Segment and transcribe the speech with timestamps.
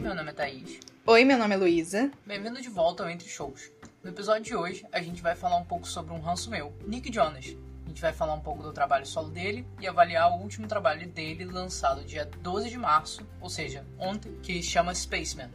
[0.00, 0.80] meu nome é Thaís.
[1.04, 2.10] Oi, meu nome é Luísa.
[2.24, 3.70] Bem-vindo de volta ao Entre Shows.
[4.02, 7.12] No episódio de hoje, a gente vai falar um pouco sobre um ranço meu, Nick
[7.12, 7.54] Jonas.
[7.84, 11.06] A gente vai falar um pouco do trabalho solo dele e avaliar o último trabalho
[11.06, 15.50] dele lançado dia 12 de março, ou seja, ontem, que chama Spaceman.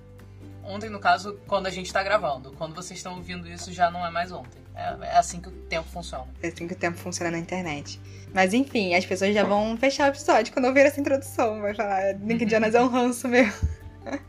[0.64, 2.52] Ontem, no caso, quando a gente tá gravando.
[2.52, 4.62] Quando vocês estão ouvindo isso, já não é mais ontem.
[4.76, 6.28] É, é assim que o tempo funciona.
[6.44, 8.00] É assim que o tempo funciona na internet.
[8.32, 11.62] Mas enfim, as pessoas já vão fechar o episódio quando ouvir essa introdução.
[11.62, 13.52] Vai falar, Nick Jonas é um ranço meu.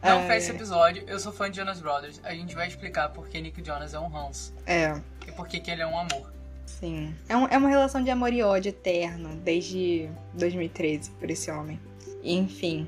[0.03, 0.37] Não é...
[0.37, 2.21] esse episódio, eu sou fã de Jonas Brothers.
[2.25, 4.55] A gente vai explicar por que Nick Jonas é um ranço.
[4.67, 5.01] É.
[5.27, 6.33] E por que ele é um amor.
[6.67, 7.15] Sim.
[7.29, 11.81] É, um, é uma relação de amor e ódio eterno, desde 2013, por esse homem.
[12.23, 12.87] Enfim.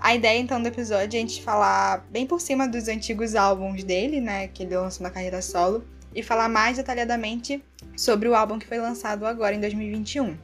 [0.00, 3.82] A ideia, então, do episódio é a gente falar bem por cima dos antigos álbuns
[3.82, 4.48] dele, né?
[4.48, 5.84] Que ele lançou na carreira solo.
[6.14, 7.62] E falar mais detalhadamente
[7.94, 10.36] sobre o álbum que foi lançado agora, em 2021.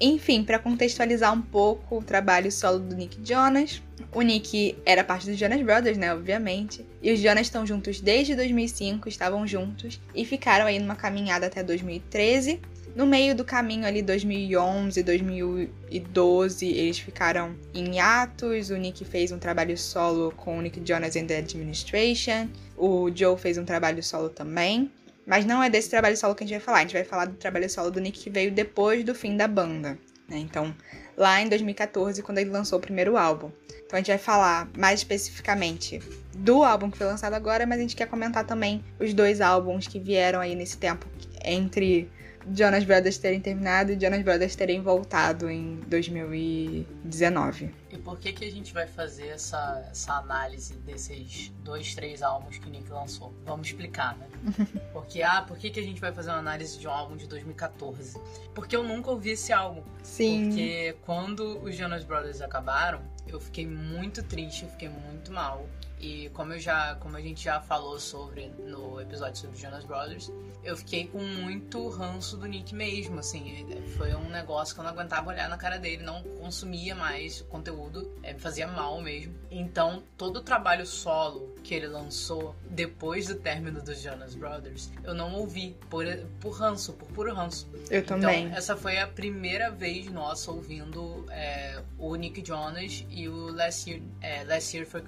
[0.00, 3.80] Enfim, para contextualizar um pouco o trabalho solo do Nick Jonas,
[4.12, 8.34] o Nick era parte dos Jonas Brothers, né, obviamente, e os Jonas estão juntos desde
[8.34, 12.60] 2005, estavam juntos e ficaram aí numa caminhada até 2013.
[12.94, 18.70] No meio do caminho ali, 2011, 2012, eles ficaram em atos.
[18.70, 22.48] O Nick fez um trabalho solo com o Nick Jonas and the Administration.
[22.76, 24.92] O Joe fez um trabalho solo também.
[25.26, 26.78] Mas não é desse trabalho solo que a gente vai falar.
[26.78, 29.48] A gente vai falar do trabalho solo do Nick que veio depois do fim da
[29.48, 29.98] banda.
[30.28, 30.38] Né?
[30.38, 30.74] Então,
[31.16, 33.50] lá em 2014, quando ele lançou o primeiro álbum.
[33.86, 36.00] Então a gente vai falar mais especificamente
[36.34, 39.86] do álbum que foi lançado agora, mas a gente quer comentar também os dois álbuns
[39.86, 41.06] que vieram aí nesse tempo
[41.44, 42.10] entre
[42.52, 47.74] Jonas Brothers terem terminado e Jonas Brothers terem voltado em 2019.
[47.90, 52.58] E por que que a gente vai fazer essa, essa análise desses dois, três álbuns
[52.58, 53.32] que o Nick lançou?
[53.44, 54.26] Vamos explicar, né?
[54.92, 57.26] Porque, ah, por que que a gente vai fazer uma análise de um álbum de
[57.26, 58.18] 2014?
[58.54, 59.82] Porque eu nunca ouvi esse álbum.
[60.02, 60.48] Sim.
[60.48, 65.66] Porque quando os Jonas Brothers acabaram, eu fiquei muito triste, eu fiquei muito mal.
[66.00, 70.30] E como eu já, como a gente já falou sobre no episódio sobre Jonas Brothers,
[70.62, 74.90] eu fiquei com muito ranço do Nick mesmo, assim, foi um negócio que eu não
[74.90, 79.34] aguentava olhar na cara dele, não consumia mais o conteúdo, é, fazia mal mesmo.
[79.50, 85.14] Então, todo o trabalho solo que ele lançou depois do término dos Jonas Brothers, eu
[85.14, 86.04] não ouvi por,
[86.40, 87.68] por ranço, por puro ranço.
[87.90, 88.52] Eu então, também.
[88.52, 94.02] essa foi a primeira vez nossa ouvindo é, o Nick Jonas e o Last Year,
[94.20, 95.02] é, Last Year foi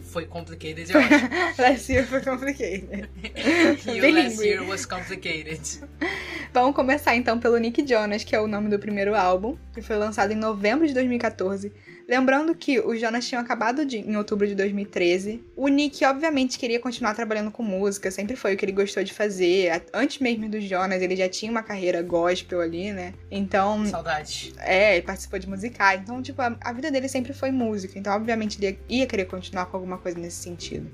[0.00, 1.62] foi complicated, eu acho.
[1.62, 3.08] last year foi complicated.
[4.14, 5.60] last year was complicated.
[6.52, 9.96] Vamos começar então pelo Nick Jonas, que é o nome do primeiro álbum, que foi
[9.96, 11.72] lançado em novembro de 2014.
[12.08, 15.44] Lembrando que os Jonas tinham acabado de, em outubro de 2013.
[15.54, 19.14] O Nick, obviamente, queria continuar trabalhando com música, sempre foi o que ele gostou de
[19.14, 19.84] fazer.
[19.94, 23.14] Antes mesmo dos Jonas, ele já tinha uma carreira gospel ali, né?
[23.30, 23.86] Então.
[23.86, 24.52] Saudade.
[24.58, 26.00] É, ele participou de musicais.
[26.00, 27.96] Então, tipo, a, a vida dele sempre foi música.
[27.96, 30.90] Então, obviamente, ele ia querer continuar com alguma coisa nesse sentido.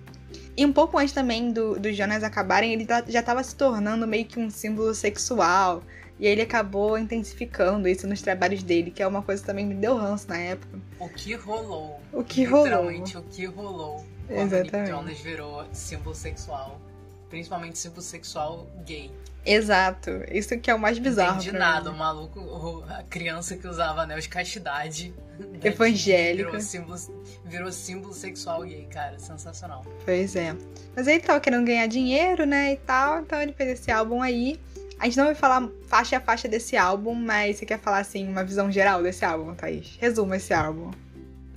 [0.56, 4.24] E um pouco antes também do, dos Jonas acabarem, ele já estava se tornando meio
[4.24, 5.82] que um símbolo sexual.
[6.18, 9.74] E ele acabou intensificando isso nos trabalhos dele, que é uma coisa que também me
[9.74, 10.78] deu ranço na época.
[10.98, 12.00] O que rolou?
[12.10, 12.64] O que rolou?
[12.64, 14.72] Literalmente, o que rolou quando Exatamente.
[14.72, 16.80] Nick Jonas virou símbolo sexual.
[17.28, 19.10] Principalmente símbolo sexual gay.
[19.46, 20.10] Exato.
[20.30, 21.36] Isso que é o mais bizarro.
[21.36, 21.90] Não entendi nada.
[21.90, 21.96] Mim.
[21.96, 25.14] O maluco, a criança que usava anel de castidade.
[25.62, 26.50] Evangélico.
[26.50, 26.98] Virou símbolo,
[27.44, 29.18] virou símbolo sexual gay, cara.
[29.18, 29.84] Sensacional.
[30.04, 30.56] Pois é.
[30.96, 33.20] Mas ele tava querendo ganhar dinheiro, né, e tal.
[33.20, 34.58] Então ele fez esse álbum aí.
[34.98, 38.26] A gente não vai falar faixa a faixa desse álbum, mas você quer falar, assim,
[38.26, 39.96] uma visão geral desse álbum, Thaís?
[40.00, 40.90] Resuma esse álbum.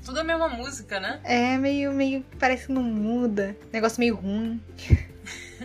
[0.04, 1.22] Tudo a mesma música, né?
[1.24, 3.56] É, meio, meio, parece que não muda.
[3.72, 4.62] Negócio meio ruim.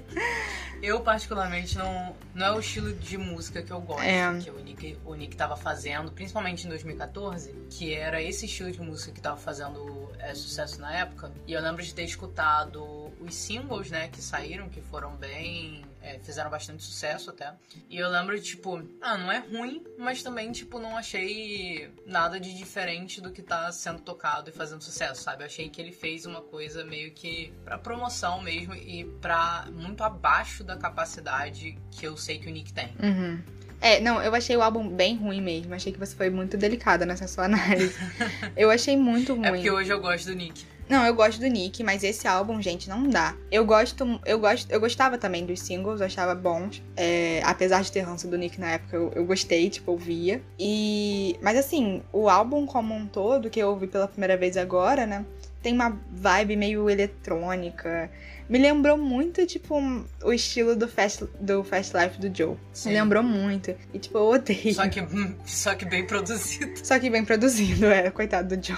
[0.82, 4.03] eu, particularmente, não, não é o estilo de música que eu gosto.
[4.03, 4.38] É.
[4.41, 8.81] Que o Nick, o Nick tava fazendo, principalmente em 2014, que era esse estilo de
[8.81, 11.32] música que tava fazendo é, sucesso na época.
[11.47, 16.19] E eu lembro de ter escutado os singles, né, que saíram, que foram bem é,
[16.19, 17.54] fizeram bastante sucesso até.
[17.88, 22.54] E eu lembro, tipo, ah, não é ruim, mas também, tipo, não achei nada de
[22.54, 25.43] diferente do que tá sendo tocado e fazendo sucesso, sabe?
[25.43, 30.05] Eu achei que ele fez uma coisa meio que pra promoção mesmo e pra muito
[30.05, 32.94] abaixo da capacidade que eu sei que o Nick tem.
[33.02, 33.43] Uhum.
[33.81, 35.75] É, não, eu achei o álbum bem ruim mesmo.
[35.75, 37.94] Achei que você foi muito delicada nessa sua análise.
[38.56, 39.46] eu achei muito ruim.
[39.46, 40.64] É porque hoje eu gosto do Nick.
[40.88, 43.34] Não, eu gosto do Nick, mas esse álbum, gente, não dá.
[43.50, 46.82] Eu gosto, eu gosto, eu gostava também dos singles, eu achava bons.
[46.96, 50.42] É, apesar de ter ranço do Nick na época, eu, eu gostei, tipo, eu via.
[50.58, 55.06] E, mas assim, o álbum como um todo, que eu ouvi pela primeira vez agora,
[55.06, 55.25] né?
[55.64, 58.11] Tem uma vibe meio eletrônica.
[58.46, 59.75] Me lembrou muito, tipo,
[60.22, 62.56] o estilo do Fast, do Fast Life do Joe.
[62.70, 62.90] Sim.
[62.90, 63.75] Me lembrou muito.
[63.93, 64.75] E, tipo, eu odeio.
[64.75, 65.00] Só que,
[65.46, 66.87] só que bem produzido.
[66.87, 68.11] Só que bem produzido, é.
[68.11, 68.76] Coitado do Joe.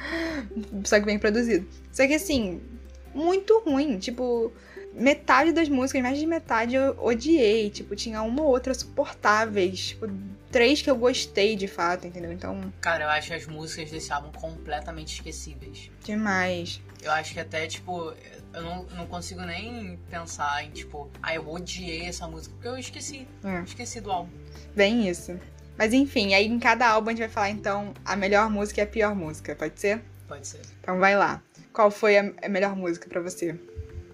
[0.82, 1.68] só que bem produzido.
[1.92, 2.62] Só que, assim,
[3.14, 3.98] muito ruim.
[3.98, 4.50] Tipo,
[4.98, 7.70] metade das músicas, mais de metade eu odiei.
[7.70, 9.88] Tipo, tinha uma ou outra suportáveis.
[9.88, 10.08] Tipo,
[10.50, 12.32] três que eu gostei de fato, entendeu?
[12.32, 12.72] Então.
[12.80, 15.90] Cara, eu acho as músicas desse álbum completamente esquecíveis.
[16.04, 16.80] Demais.
[17.02, 18.12] Eu acho que até, tipo,
[18.52, 22.78] eu não, não consigo nem pensar em, tipo, ah, eu odiei essa música, porque eu
[22.78, 23.26] esqueci.
[23.44, 23.62] É.
[23.62, 24.30] Esqueci do álbum.
[24.74, 25.38] Bem isso.
[25.76, 28.84] Mas enfim, aí em cada álbum a gente vai falar então a melhor música e
[28.84, 30.02] a pior música, pode ser?
[30.26, 30.60] Pode ser.
[30.80, 31.40] Então vai lá.
[31.72, 33.56] Qual foi a melhor música para você?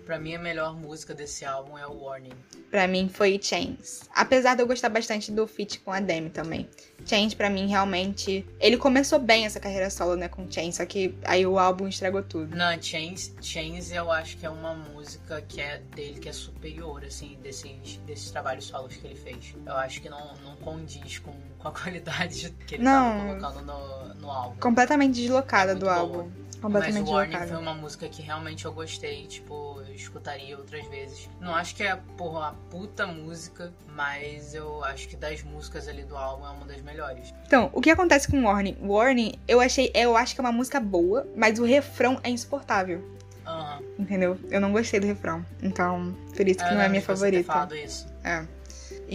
[0.04, 2.32] Pra mim, a melhor música desse álbum é o Warning.
[2.70, 4.02] Pra mim foi Chains.
[4.14, 6.68] Apesar de eu gostar bastante do feat com a Demi também.
[7.06, 8.46] Chains, pra mim, realmente.
[8.60, 12.22] Ele começou bem essa carreira solo, né, com Chains, só que aí o álbum estragou
[12.22, 12.54] tudo.
[12.54, 17.04] Não, Chains, Chains eu acho que é uma música que é dele que é superior,
[17.04, 19.54] assim, desses, desses trabalhos solos que ele fez.
[19.64, 23.66] Eu acho que não, não condiz com, com a qualidade que ele não, tava colocando
[23.66, 24.56] no, no álbum.
[24.60, 25.94] Completamente deslocada é do boa.
[25.96, 26.43] álbum.
[26.68, 31.28] Mas o Warning foi uma música que realmente eu gostei, tipo, eu escutaria outras vezes.
[31.40, 36.02] Não acho que é, porra, uma puta música, mas eu acho que das músicas ali
[36.02, 37.32] do álbum é uma das melhores.
[37.46, 38.76] Então, o que acontece com Warning?
[38.82, 43.02] Warning, eu achei, eu acho que é uma música boa, mas o refrão é insuportável.
[43.46, 43.84] Uhum.
[43.98, 44.38] Entendeu?
[44.50, 45.44] Eu não gostei do refrão.
[45.62, 47.68] Então, por isso que é, não é minha favorita.
[47.74, 48.06] Isso.
[48.24, 48.46] É.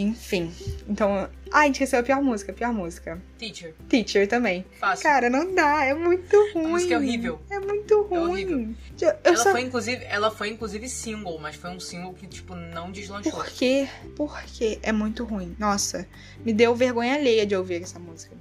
[0.01, 0.51] Enfim.
[0.87, 1.29] Então.
[1.51, 3.21] Ah, a gente esqueceu a pior música, a pior música.
[3.37, 3.73] Teacher.
[3.87, 4.65] Teacher também.
[4.79, 5.03] Fácil.
[5.03, 6.65] Cara, não dá, é muito ruim.
[6.65, 7.39] A música é horrível.
[7.49, 8.17] É muito ruim.
[8.17, 8.75] É horrível.
[9.01, 9.51] Eu ela, só...
[9.51, 13.31] foi, inclusive, ela foi, inclusive, single, mas foi um single que, tipo, não deslanchou.
[13.31, 13.87] Por quê?
[14.15, 14.79] Por quê?
[14.83, 15.55] É muito ruim.
[15.57, 16.07] Nossa,
[16.45, 18.35] me deu vergonha alheia de ouvir essa música.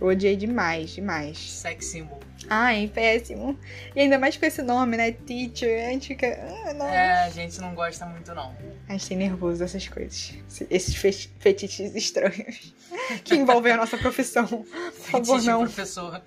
[0.00, 1.38] Eu odiei demais, demais.
[1.38, 2.20] Sex symbol.
[2.48, 3.58] Ai, péssimo.
[3.94, 5.10] E ainda mais com esse nome, né?
[5.12, 5.86] Teacher.
[5.86, 6.38] A gente fica.
[6.66, 6.86] Ah, não.
[6.86, 8.54] É, a gente não gosta muito, não.
[8.88, 10.34] A gente tem nervoso dessas coisas.
[10.70, 10.94] Esses
[11.38, 12.74] fetiches estranhos
[13.24, 14.46] que envolvem a nossa profissão.
[14.46, 15.60] Por favor, não.
[15.62, 16.22] professor.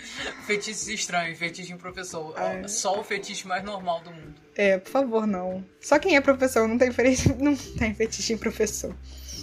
[0.45, 2.35] Fetiches estranhos, fetiche em professor.
[2.37, 2.67] É.
[2.67, 4.35] Só o fetiche mais normal do mundo.
[4.55, 5.63] É, por favor, não.
[5.79, 8.93] Só quem é professor não tem, fetiche, não tem fetiche em professor.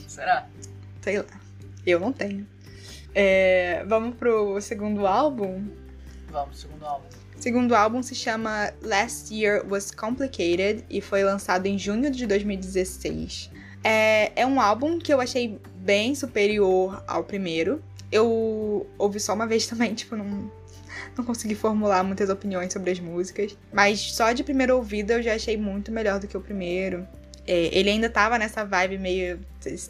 [0.07, 0.47] Será?
[1.01, 1.25] Sei lá.
[1.87, 2.47] Eu não tenho.
[3.19, 5.67] É, vamos pro segundo álbum?
[6.29, 7.07] Vamos, segundo álbum.
[7.39, 13.51] Segundo álbum se chama Last Year Was Complicated e foi lançado em junho de 2016.
[13.83, 17.83] É, é um álbum que eu achei bem superior ao primeiro.
[18.13, 20.53] Eu ouvi só uma vez também, tipo, não,
[21.17, 23.57] não consegui formular muitas opiniões sobre as músicas.
[23.73, 27.09] Mas só de primeira ouvida eu já achei muito melhor do que o primeiro.
[27.47, 29.41] É, ele ainda tava nessa vibe meio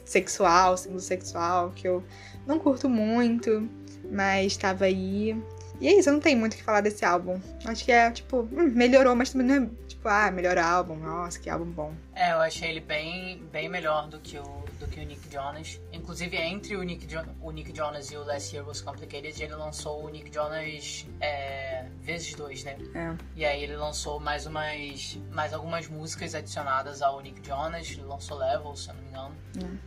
[0.05, 2.05] sexual, símbolo sexual, que eu
[2.46, 3.69] não curto muito,
[4.10, 5.37] mas tava aí.
[5.81, 7.40] E é isso, eu não tenho muito o que falar desse álbum.
[7.64, 11.38] Acho que é, tipo, hum, melhorou, mas também não é, tipo, ah, melhor álbum, nossa,
[11.38, 11.93] que álbum bom.
[12.14, 15.81] É, eu achei ele bem, bem melhor do que o, do que o Nick Jonas.
[15.93, 19.55] Inclusive, entre o Nick, jo o Nick Jonas e o Last Year Was Complicated, ele
[19.55, 22.76] lançou o Nick Jonas é, vezes dois, né?
[22.94, 23.14] É.
[23.34, 28.38] E aí ele lançou mais umas, mais algumas músicas adicionadas ao Nick Jonas, ele lançou
[28.38, 29.37] Level, se eu não me engano.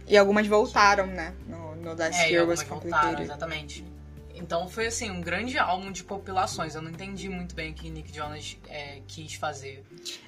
[0.07, 0.13] É.
[0.13, 1.33] E algumas voltaram, né?
[1.47, 3.01] No, no Last é, Year Was Complicated.
[3.01, 3.98] Voltaram, exatamente.
[4.41, 6.75] Então foi assim, um grande álbum de compilações.
[6.75, 9.83] Eu não entendi muito bem o que Nick Jonas é, quis fazer.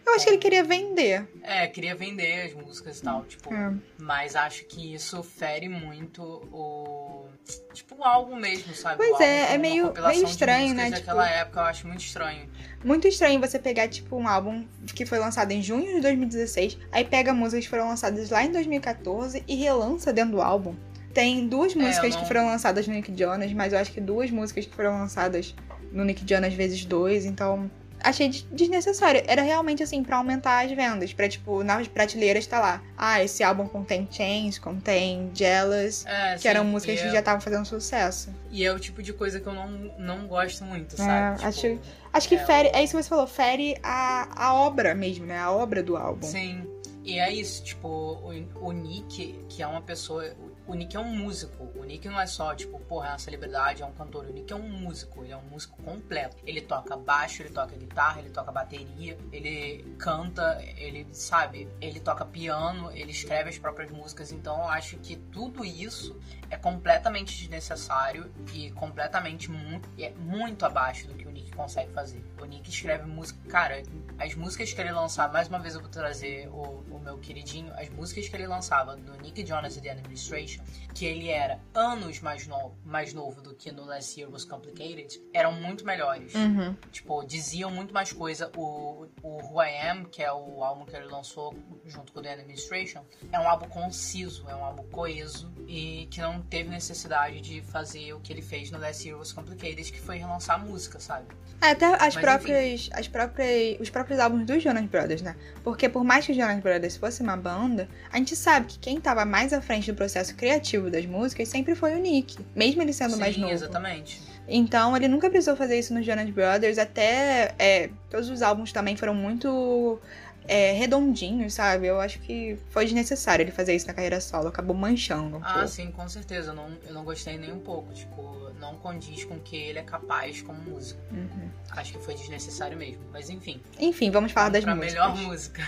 [0.06, 1.28] Eu acho que ele queria vender.
[1.42, 3.54] É, queria vender as músicas e tal, tipo.
[3.54, 3.74] É.
[4.00, 6.22] Mas acho que isso fere muito
[6.52, 7.26] o.
[7.74, 8.98] Tipo, o álbum mesmo, sabe?
[8.98, 10.90] Pois é, é meio, meio estranho, né?
[10.90, 11.40] Naquela tipo...
[11.40, 12.50] época eu acho muito estranho.
[12.84, 17.04] Muito estranho você pegar, tipo, um álbum que foi lançado em junho de 2016, aí
[17.04, 20.76] pega músicas que foram lançadas lá em 2014 e relança dentro do álbum.
[21.14, 22.22] Tem duas é, músicas é, não...
[22.22, 25.56] que foram lançadas no Nick Jonas, mas eu acho que duas músicas que foram lançadas
[25.92, 27.70] no Nick Jonas vezes dois, então
[28.04, 29.24] achei desnecessário.
[29.28, 31.14] Era realmente assim, para aumentar as vendas.
[31.14, 32.82] Pra, tipo, nas prateleiras tá lá.
[32.98, 37.42] Ah, esse álbum contém Chains, contém Jealous, é, que sim, eram músicas que já estavam
[37.42, 38.34] fazendo sucesso.
[38.50, 41.12] E é o tipo de coisa que eu não, não gosto muito, sabe?
[41.12, 41.80] É, tipo, acho,
[42.14, 42.70] acho que é, fere.
[42.74, 45.38] É isso que você falou, fere a, a obra mesmo, né?
[45.38, 46.28] A obra do álbum.
[46.28, 46.68] Sim.
[47.04, 50.24] E é isso, tipo, o, o Nick, que é uma pessoa
[50.72, 51.70] o Nick é um músico.
[51.76, 54.26] O Nick não é só, tipo, porra, é uma celebridade, é um cantor.
[54.26, 56.38] O Nick é um músico, ele é um músico completo.
[56.46, 62.24] Ele toca baixo, ele toca guitarra, ele toca bateria, ele canta, ele, sabe, ele toca
[62.24, 64.32] piano, ele escreve as próprias músicas.
[64.32, 66.18] Então eu acho que tudo isso
[66.50, 72.24] é completamente desnecessário e completamente muito, é muito abaixo do que o Nick consegue fazer.
[72.42, 73.40] O Nick escreve música.
[73.50, 73.84] Cara,
[74.18, 77.74] as músicas que ele lançava, mais uma vez eu vou trazer o, o meu queridinho,
[77.74, 80.61] as músicas que ele lançava do Nick Jonas e The Administration Administration,
[80.94, 85.22] que ele era anos mais novo, mais novo do que no Last Year Was Complicated,
[85.34, 86.34] eram muito melhores.
[86.36, 86.76] Uhum.
[86.92, 88.52] Tipo, diziam muito mais coisa.
[88.56, 92.22] O, o Who I Am, que é o álbum que ele lançou junto com o
[92.22, 97.42] The Administration, é um álbum conciso, é um álbum coeso e que não teve necessidade
[97.42, 100.60] de fazer o que ele fez no Last Year Was Complicated, que foi relançar a
[100.60, 101.28] música, sabe?
[101.62, 105.36] É, até as Mas, próprias, as próprias, os próprios álbuns dos Jonas Brothers, né?
[105.64, 109.00] Porque por mais que os Jonas Brothers fosse uma banda, a gente sabe que quem
[109.00, 110.51] tava mais à frente do processo criativo
[110.90, 113.54] das músicas sempre foi o Nick, mesmo ele sendo Sim, mais novo.
[113.54, 114.22] exatamente.
[114.48, 118.98] Então ele nunca precisou fazer isso nos Jonas Brothers, até é, todos os álbuns também
[118.98, 120.00] foram muito
[120.48, 121.88] é, redondinhos, sabe?
[121.88, 125.38] Eu acho que foi desnecessário ele fazer isso na carreira solo, acabou manchando.
[125.38, 125.68] Um ah, pouco.
[125.68, 126.52] sim, com certeza.
[126.52, 127.94] Eu não, eu não gostei nem um pouco.
[127.94, 131.00] Tipo, não condiz com o que ele é capaz como músico.
[131.12, 131.50] Uhum.
[131.72, 133.04] Acho que foi desnecessário mesmo.
[133.12, 133.62] Mas enfim.
[133.80, 134.94] Enfim, vamos falar das pra músicas.
[134.94, 135.64] melhor música.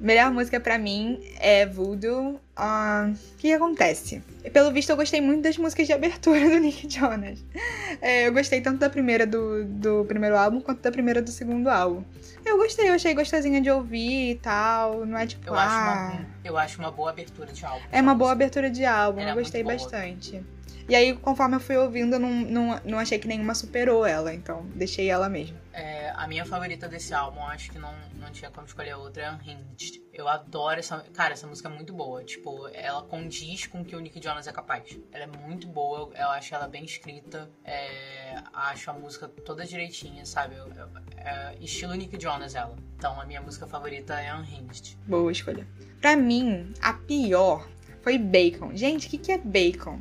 [0.00, 2.40] Melhor música para mim é Voodoo.
[2.58, 4.22] Uh, o que acontece?
[4.52, 7.44] Pelo visto, eu gostei muito das músicas de abertura do Nick Jonas.
[8.00, 11.68] É, eu gostei tanto da primeira do, do primeiro álbum quanto da primeira do segundo
[11.68, 12.04] álbum.
[12.44, 15.06] Eu gostei, eu achei gostosinha de ouvir e tal.
[15.06, 15.48] Não é tipo.
[15.48, 17.84] Eu, ah, acho, uma, eu acho uma boa abertura de álbum.
[17.90, 19.90] É uma boa abertura de álbum, eu é gostei muito boa.
[20.88, 24.34] E aí, conforme eu fui ouvindo, eu não, não, não achei que nenhuma superou ela,
[24.34, 25.56] então deixei ela mesmo.
[25.72, 29.30] É, a minha favorita desse álbum, acho que não, não tinha como escolher outra, é
[29.32, 30.02] Unhinged.
[30.12, 30.98] Eu adoro essa.
[31.14, 32.22] Cara, essa música é muito boa.
[32.22, 34.98] Tipo, ela condiz com o que o Nick Jonas é capaz.
[35.10, 37.50] Ela é muito boa, eu acho ela bem escrita.
[37.64, 40.56] É, acho a música toda direitinha, sabe?
[40.56, 42.76] Eu, eu, é, estilo Nick Jonas ela.
[42.96, 44.98] Então a minha música favorita é Unhinged.
[45.06, 45.66] Boa escolha.
[46.00, 47.66] Pra mim, a pior
[48.02, 48.76] foi Bacon.
[48.76, 50.00] Gente, o que, que é Bacon?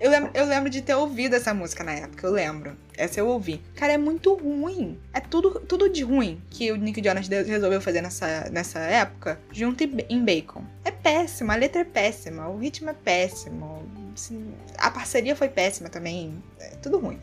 [0.00, 2.74] Eu lembro, eu lembro de ter ouvido essa música na época, eu lembro.
[2.96, 3.62] Essa eu ouvi.
[3.74, 4.98] Cara, é muito ruim.
[5.12, 9.84] É tudo, tudo de ruim que o Nick Jonas resolveu fazer nessa, nessa época, junto
[9.84, 10.64] em Bacon.
[10.86, 13.86] É péssimo, a letra é péssima, o ritmo é péssimo.
[14.14, 16.42] assim, a parceria foi péssima também.
[16.58, 17.20] É tudo ruim.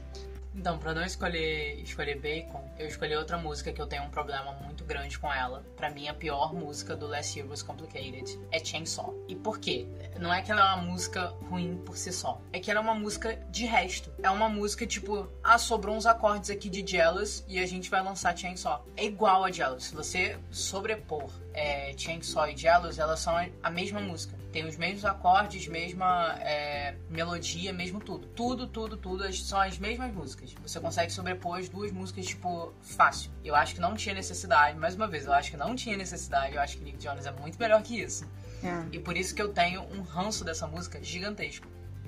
[0.58, 4.54] Então, pra não escolher, escolher Bacon, eu escolhi outra música que eu tenho um problema
[4.54, 5.64] muito grande com ela.
[5.76, 9.14] Pra mim, a pior música do Last Year Was Complicated é Chainsaw.
[9.28, 9.86] E por quê?
[10.20, 12.42] Não é que ela é uma música ruim por si só.
[12.52, 14.12] É que ela é uma música de resto.
[14.24, 18.02] É uma música tipo, ah, sobrou uns acordes aqui de Jealous e a gente vai
[18.02, 18.84] lançar Chainsaw.
[18.96, 19.84] É igual a Jealous.
[19.84, 24.37] Se você sobrepor é, Chainsaw e Jealous, elas são a mesma música.
[24.52, 28.28] Tem os mesmos acordes, mesma é, melodia, mesmo tudo.
[28.28, 30.54] Tudo, tudo, tudo são as mesmas músicas.
[30.62, 33.32] Você consegue sobrepor as duas músicas, tipo, fácil.
[33.44, 36.56] Eu acho que não tinha necessidade, mais uma vez, eu acho que não tinha necessidade.
[36.56, 38.26] Eu acho que Nick Jonas é muito melhor que isso.
[38.64, 38.96] É.
[38.96, 41.68] E por isso que eu tenho um ranço dessa música gigantesco.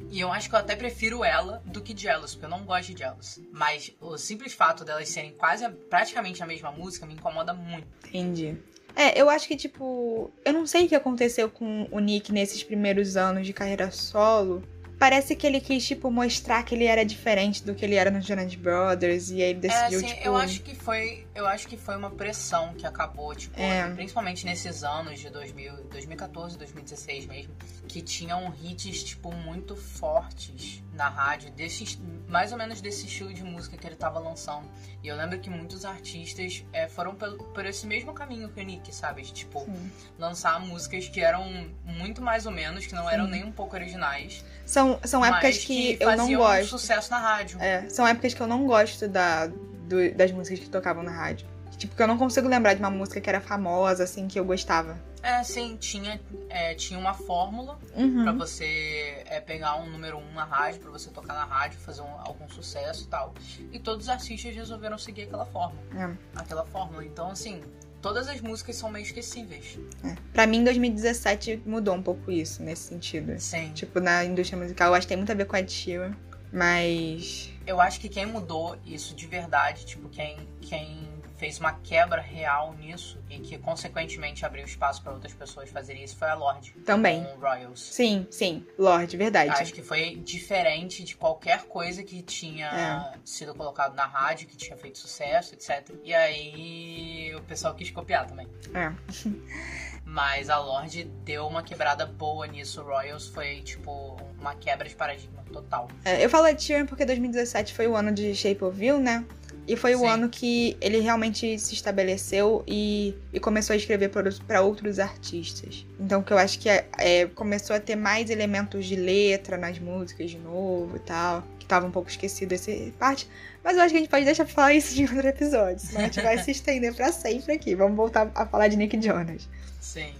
[0.09, 2.93] E eu acho que eu até prefiro ela do que Jealous, porque eu não gosto
[2.93, 3.39] de Jealous.
[3.51, 7.87] Mas o simples fato delas serem quase praticamente a mesma música me incomoda muito.
[8.07, 8.57] Entendi.
[8.95, 12.63] É, eu acho que, tipo, eu não sei o que aconteceu com o Nick nesses
[12.63, 14.61] primeiros anos de carreira solo.
[14.97, 18.19] Parece que ele quis, tipo, mostrar que ele era diferente do que ele era no
[18.19, 19.29] Jonas Brothers.
[19.31, 20.27] E aí ele É, decidiu, assim, tipo.
[20.27, 23.89] eu acho que foi, eu acho que foi uma pressão que acabou, tipo, É.
[23.91, 27.53] principalmente nesses anos de 2000, 2014, 2016 mesmo,
[27.87, 33.41] que tinham hits tipo muito fortes na rádio, desses, mais ou menos desse estilo de
[33.41, 34.65] música que ele tava lançando.
[35.01, 38.63] E eu lembro que muitos artistas é, foram pelo, por esse mesmo caminho que o
[38.63, 39.21] Nick, sabe?
[39.21, 39.89] De, Tipo, Sim.
[40.19, 43.31] lançar músicas que eram muito mais ou menos, que não eram Sim.
[43.31, 46.67] nem um pouco originais, São, são épocas mas que, eu não gosto.
[46.67, 47.57] sucesso na rádio.
[47.61, 51.47] É, são épocas que eu não gosto da, do- das músicas que tocavam na rádio.
[51.77, 54.43] Tipo, que eu não consigo lembrar de uma música que era famosa, assim, que eu
[54.43, 54.99] gostava.
[55.21, 58.23] É, sim, tinha, é, tinha uma fórmula Uhum.
[58.23, 62.01] pra você é, pegar um número um na rádio, pra você tocar na rádio, fazer
[62.01, 63.33] um- algum sucesso e tal.
[63.71, 65.81] E todos os artistas resolveram seguir aquela fórmula.
[65.95, 66.39] É.
[66.39, 67.03] Aquela fórmula.
[67.05, 67.61] Então, assim,
[68.01, 69.77] todas as músicas são meio esquecíveis.
[70.05, 70.15] É.
[70.31, 73.37] Pra mim, 2017 mudou um pouco isso, nesse sentido.
[73.39, 73.71] Sim.
[73.73, 76.15] Tipo, na indústria musical, eu acho que tem muito a ver com a Tila.
[76.51, 77.51] Mas.
[77.67, 81.08] Eu acho que quem mudou isso de verdade, tipo, quem, quem
[81.39, 86.17] fez uma quebra real nisso e que, consequentemente, abriu espaço pra outras pessoas fazerem isso
[86.17, 86.71] foi a Lorde.
[86.85, 87.23] Também.
[87.23, 87.79] Com Royals.
[87.81, 88.65] Sim, sim.
[88.77, 89.49] Lorde, verdade.
[89.51, 92.67] Acho que foi diferente de qualquer coisa que tinha
[93.15, 93.17] É.
[93.23, 95.89] sido colocado na rádio, que tinha feito sucesso, etc.
[96.03, 98.45] E aí o pessoal quis copiar também.
[98.73, 98.91] É.
[100.03, 102.81] Mas a Lorde deu uma quebrada boa nisso.
[102.81, 105.87] O Royals foi, tipo, uma quebra de paradigma total.
[106.03, 109.23] É, eu falo Tyrion porque 2017 foi o ano de Shape of You, né?
[109.69, 110.07] E foi o Sim.
[110.07, 114.09] ano que ele realmente se estabeleceu e, e começou a escrever
[114.47, 115.85] para outros artistas.
[115.99, 119.77] Então, que eu acho que é, é, começou a ter mais elementos de letra nas
[119.77, 123.27] músicas de novo e tal, que tava um pouco esquecido essa parte.
[123.63, 126.01] Mas eu acho que a gente pode deixar pra falar isso de outro episódio, senão
[126.01, 127.75] a gente vai se estender pra sempre aqui.
[127.75, 129.47] Vamos voltar a falar de Nick Jonas.
[129.79, 130.15] Sim.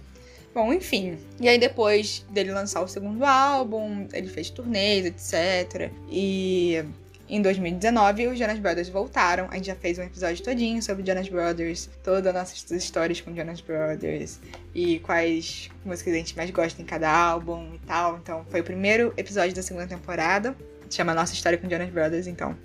[0.54, 1.18] Bom, enfim.
[1.40, 5.90] E aí depois dele lançar o segundo álbum, ele fez turnês, etc.
[6.08, 6.84] E
[7.30, 9.46] em 2019, os Jonas Brothers voltaram.
[9.50, 13.34] A gente já fez um episódio todinho sobre Jonas Brothers, todas as nossas histórias com
[13.34, 14.40] Jonas Brothers
[14.74, 18.16] e quais músicas a gente mais gosta em cada álbum e tal.
[18.18, 20.56] Então, foi o primeiro episódio da segunda temporada.
[20.90, 22.58] Chama Nossa História com Jonas Brothers, então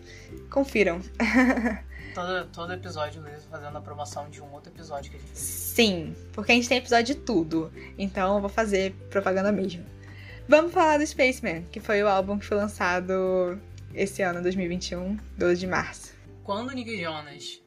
[0.50, 1.00] confiram.
[2.16, 5.40] todo, todo episódio mesmo fazendo a promoção de um outro episódio que a gente fez.
[5.40, 7.72] Sim, porque a gente tem episódio de tudo.
[8.00, 9.86] Então eu vou fazer propaganda mesmo.
[10.48, 13.60] Vamos falar do Spaceman, que foi o álbum que foi lançado
[13.96, 16.14] esse ano, 2021, 12 de março.
[16.44, 17.62] Quando o Nick Jonas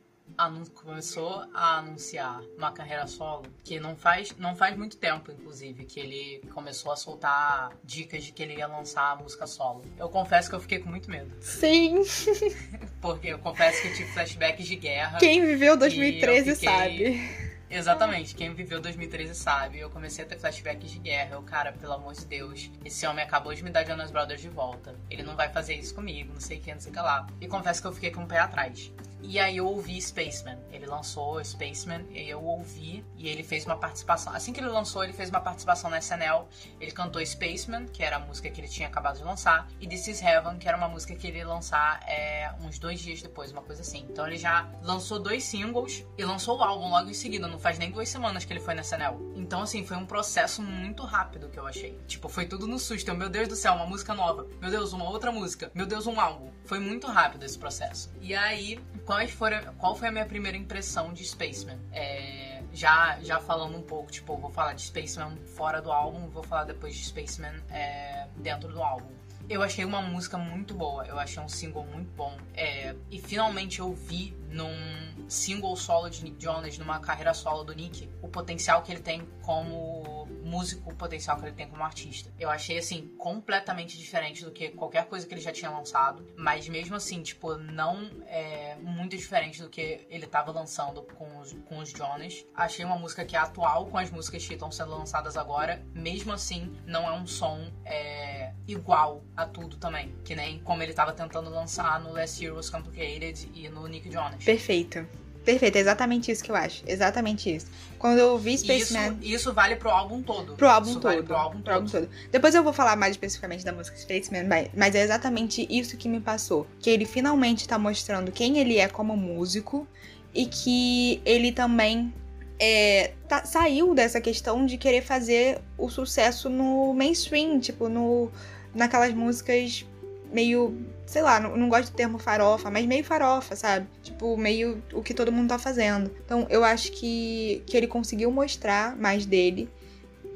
[0.74, 5.98] começou a anunciar uma carreira solo, que não faz, não faz muito tempo, inclusive, que
[5.98, 9.82] ele começou a soltar dicas de que ele ia lançar a música solo.
[9.98, 11.32] Eu confesso que eu fiquei com muito medo.
[11.40, 12.02] Sim!
[13.00, 15.18] Porque eu confesso que eu tive flashbacks de guerra.
[15.18, 16.68] Quem viveu 2013 fiquei...
[16.68, 17.47] sabe.
[17.70, 19.78] Exatamente, quem viveu 2013 sabe.
[19.78, 21.34] Eu comecei a ter flashbacks de guerra.
[21.34, 24.48] Eu, cara, pelo amor de Deus, esse homem acabou de me dar Jonas Brothers de
[24.48, 24.94] volta.
[25.10, 27.26] Ele não vai fazer isso comigo, não sei o que, não sei o que lá.
[27.40, 28.90] E confesso que eu fiquei com o pé atrás.
[29.22, 30.58] E aí eu ouvi Spaceman.
[30.70, 34.32] Ele lançou Spaceman e eu ouvi e ele fez uma participação.
[34.32, 36.46] Assim que ele lançou, ele fez uma participação na SNL.
[36.80, 40.08] Ele cantou Spaceman, que era a música que ele tinha acabado de lançar, e This
[40.08, 43.50] Is Heaven, que era uma música que ele ia lançar é, uns dois dias depois,
[43.50, 44.06] uma coisa assim.
[44.08, 47.46] Então ele já lançou dois singles e lançou o álbum logo em seguida.
[47.48, 49.32] Não faz nem duas semanas que ele foi na SNL.
[49.34, 51.98] Então, assim, foi um processo muito rápido que eu achei.
[52.06, 53.08] Tipo, foi tudo no susto.
[53.08, 54.46] Eu, meu Deus do céu, uma música nova.
[54.60, 55.70] Meu Deus, uma outra música.
[55.74, 56.50] Meu Deus, um álbum.
[56.64, 58.10] Foi muito rápido esse processo.
[58.20, 58.78] E aí,
[59.08, 61.78] quais foram, qual foi a minha primeira impressão de Spaceman?
[61.92, 66.42] É, já, já falando um pouco, tipo, vou falar de Spaceman fora do álbum, vou
[66.42, 69.08] falar depois de Spaceman é, dentro do álbum.
[69.48, 72.36] Eu achei uma música muito boa, eu achei um single muito bom.
[72.52, 77.74] É, e finalmente eu vi num single solo de Nick Jonas, numa carreira solo do
[77.74, 82.32] Nick, o potencial que ele tem como músico, o potencial que ele tem como artista.
[82.38, 86.68] Eu achei, assim, completamente diferente do que qualquer coisa que ele já tinha lançado, mas
[86.68, 91.78] mesmo assim, tipo, não é muito diferente do que ele estava lançando com os, com
[91.78, 92.44] os Jonas.
[92.54, 96.32] Achei uma música que é atual com as músicas que estão sendo lançadas agora, mesmo
[96.32, 101.12] assim, não é um som é, igual a tudo também, que nem como ele estava
[101.12, 104.37] tentando lançar no Last Was Complicated e no Nick Jonas.
[104.44, 105.06] Perfeito.
[105.44, 106.82] Perfeito, é exatamente isso que eu acho.
[106.86, 107.66] Exatamente isso.
[107.98, 109.16] Quando eu vi Spaceman.
[109.20, 110.54] Isso, isso vale pro álbum todo.
[110.56, 111.10] Pro álbum isso todo.
[111.10, 112.08] Vale pro álbum, pro álbum todo.
[112.30, 114.44] Depois eu vou falar mais especificamente da música Spaceman,
[114.76, 116.66] mas é exatamente isso que me passou.
[116.80, 119.88] Que ele finalmente tá mostrando quem ele é como músico
[120.34, 122.12] e que ele também
[122.58, 128.30] é, tá, saiu dessa questão de querer fazer o sucesso no mainstream, tipo, no,
[128.74, 129.86] naquelas músicas
[130.30, 130.76] meio
[131.08, 133.88] sei lá, não, não, gosto do termo farofa, mas meio farofa, sabe?
[134.02, 136.14] Tipo, meio o que todo mundo tá fazendo.
[136.22, 139.70] Então, eu acho que, que ele conseguiu mostrar mais dele.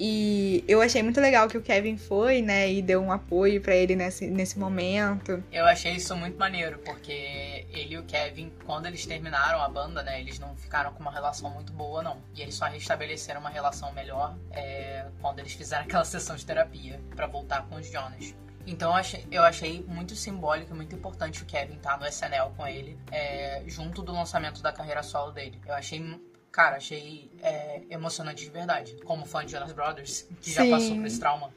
[0.00, 3.76] E eu achei muito legal que o Kevin foi, né, e deu um apoio para
[3.76, 5.44] ele nesse, nesse momento.
[5.52, 7.12] Eu achei isso muito maneiro, porque
[7.70, 11.12] ele e o Kevin, quando eles terminaram a banda, né, eles não ficaram com uma
[11.12, 12.16] relação muito boa, não.
[12.34, 16.98] E eles só restabeleceram uma relação melhor é, quando eles fizeram aquela sessão de terapia
[17.14, 18.34] para voltar com os Jonas.
[18.66, 22.06] Então eu achei, eu achei muito simbólico e muito importante o Kevin estar tá no
[22.06, 25.60] SNL com ele, é, junto do lançamento da carreira solo dele.
[25.66, 26.20] Eu achei,
[26.50, 28.96] cara, achei é, emocionante de verdade.
[29.04, 30.54] Como fã de Jonas Brothers, que Sim.
[30.54, 31.50] já passou por esse trauma.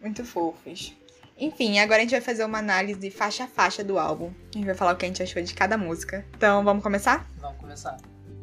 [0.00, 0.96] Muito fofos.
[1.40, 4.32] Enfim, agora a gente vai fazer uma análise faixa a faixa do álbum.
[4.52, 6.26] A gente vai falar o que a gente achou de cada música.
[6.36, 7.30] Então, vamos começar?
[7.38, 7.96] Vamos começar.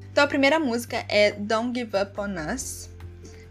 [0.09, 2.89] Então, a primeira música é Don't Give Up On Us,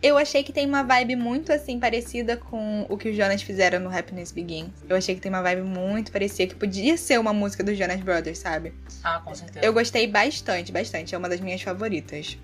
[0.04, 3.80] eu achei que tem uma vibe muito assim parecida com o que os Jonas fizeram
[3.80, 4.68] no Happiness Begins.
[4.86, 7.98] Eu achei que tem uma vibe muito parecida, que podia ser uma música dos Jonas
[8.02, 8.74] Brothers, sabe?
[9.02, 9.64] Ah, com certeza.
[9.64, 11.14] Eu gostei bastante, bastante.
[11.14, 12.36] É uma das minhas favoritas.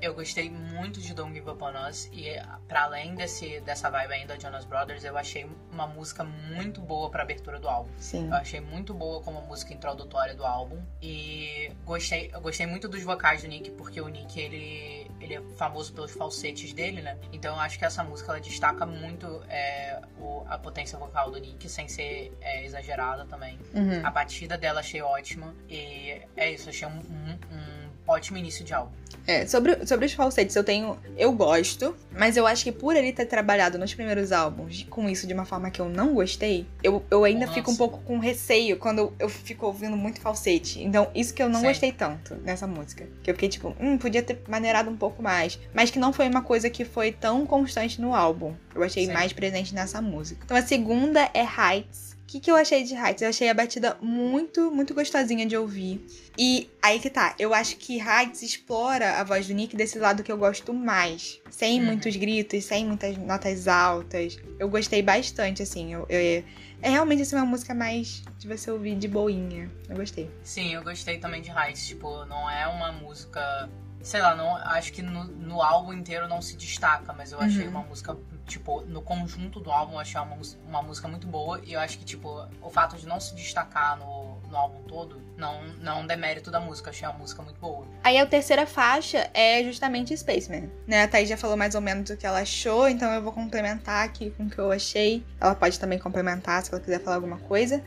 [0.00, 2.24] Eu gostei muito de Don't Give Up On Us e
[2.66, 7.22] para além desse, dessa vibe ainda Jonas Brothers, eu achei uma música muito boa para
[7.22, 7.90] abertura do álbum.
[7.98, 8.28] Sim.
[8.28, 13.02] Eu achei muito boa como música introdutória do álbum e gostei, eu gostei muito dos
[13.02, 17.16] vocais do Nick porque o Nick ele ele é famoso pelos falsetes dele, né?
[17.32, 21.38] Então eu acho que essa música ela destaca muito é, o, a potência vocal do
[21.38, 23.58] Nick sem ser é, exagerada também.
[23.74, 24.04] Uhum.
[24.04, 28.72] A batida dela achei ótima e é isso, achei um, um, um ótimo início de
[28.72, 29.02] álbum.
[29.26, 30.98] É, sobre, sobre os falsetes, eu tenho.
[31.16, 35.26] Eu gosto, mas eu acho que por ele ter trabalhado nos primeiros álbuns com isso
[35.26, 37.52] de uma forma que eu não gostei, eu, eu ainda Nossa.
[37.52, 40.82] fico um pouco com receio quando eu fico ouvindo muito falsete.
[40.82, 41.66] Então, isso que eu não Sim.
[41.66, 43.06] gostei tanto nessa música.
[43.22, 45.58] Que eu fiquei tipo, hum, podia ter maneirado um pouco mais.
[45.72, 48.54] Mas que não foi uma coisa que foi tão constante no álbum.
[48.74, 49.12] Eu achei Sim.
[49.12, 50.42] mais presente nessa música.
[50.44, 53.20] Então, a segunda é Heights que, que eu achei de Heights?
[53.20, 56.02] Eu achei a batida muito, muito gostosinha de ouvir.
[56.38, 60.22] E aí que tá, eu acho que Heights explora a voz do Nick desse lado
[60.22, 61.40] que eu gosto mais.
[61.50, 61.86] Sem uhum.
[61.86, 64.38] muitos gritos, sem muitas notas altas.
[64.58, 65.92] Eu gostei bastante, assim.
[65.92, 66.42] Eu, eu,
[66.80, 69.70] é realmente assim, uma música mais de você ouvir de boinha.
[69.86, 70.30] Eu gostei.
[70.42, 71.86] Sim, eu gostei também de Heights.
[71.86, 73.68] Tipo, não é uma música
[74.02, 77.64] sei lá, não, acho que no, no, álbum inteiro não se destaca, mas eu achei
[77.64, 77.70] uhum.
[77.70, 80.36] uma música tipo, no conjunto do álbum eu achei uma,
[80.66, 81.60] uma música muito boa.
[81.64, 85.22] E eu acho que, tipo, o fato de não se destacar no, no álbum todo
[85.36, 86.88] não, não demérito da música.
[86.88, 87.86] Eu achei a música muito boa.
[88.02, 90.68] Aí a terceira faixa é justamente Spaceman.
[90.86, 91.04] Né?
[91.04, 94.04] A Thaís já falou mais ou menos o que ela achou, então eu vou complementar
[94.04, 95.24] aqui com o que eu achei.
[95.40, 97.82] Ela pode também complementar se ela quiser falar alguma coisa.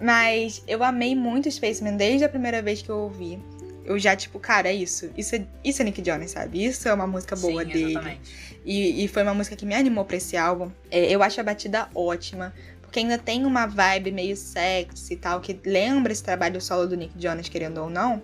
[0.00, 3.40] Mas eu amei muito Spaceman desde a primeira vez que eu ouvi
[3.84, 5.10] eu já, tipo, cara, é isso.
[5.16, 6.64] Isso é, isso é Nick Jonas, sabe?
[6.64, 8.20] Isso é uma música boa Sim, dele.
[8.64, 10.70] E, e, foi uma música que me animou pra esse álbum.
[10.90, 12.54] É, eu acho a batida ótima.
[12.80, 16.96] Porque ainda tem uma vibe meio sexy e tal, que lembra esse trabalho solo do
[16.96, 18.22] Nick Jonas, querendo ou não.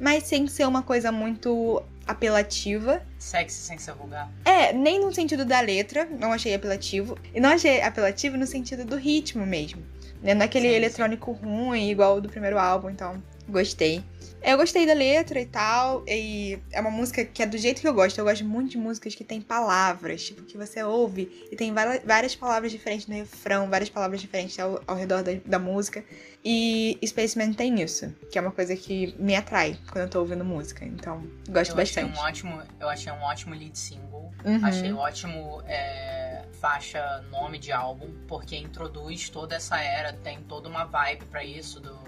[0.00, 3.02] Mas sem ser uma coisa muito apelativa.
[3.18, 4.30] Sexy sem ser vulgar.
[4.44, 7.18] É, nem no sentido da letra, não achei apelativo.
[7.34, 9.82] E não achei apelativo no sentido do ritmo mesmo.
[10.22, 10.34] Né?
[10.34, 11.46] Não é aquele sim, eletrônico sim.
[11.46, 14.02] ruim, igual o do primeiro álbum, então gostei.
[14.46, 17.88] Eu gostei da letra e tal, e é uma música que é do jeito que
[17.88, 18.16] eu gosto.
[18.16, 22.36] Eu gosto muito de músicas que tem palavras, tipo, que você ouve e tem várias
[22.36, 26.04] palavras diferentes no refrão, várias palavras diferentes ao, ao redor da, da música.
[26.44, 30.44] E Spaceman tem isso, que é uma coisa que me atrai quando eu tô ouvindo
[30.44, 30.84] música.
[30.84, 32.12] Então, gosto eu bastante.
[32.12, 34.32] Achei um ótimo, eu achei um ótimo lead single.
[34.44, 34.64] Uhum.
[34.64, 40.84] Achei ótimo é, faixa, nome de álbum, porque introduz toda essa era, tem toda uma
[40.84, 42.05] vibe para isso do